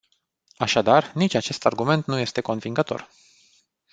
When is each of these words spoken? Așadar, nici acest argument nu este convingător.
Așadar, 0.57 1.11
nici 1.13 1.33
acest 1.33 1.65
argument 1.65 2.05
nu 2.05 2.17
este 2.17 2.41
convingător. 2.41 3.09